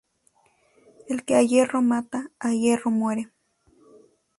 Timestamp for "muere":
2.89-3.29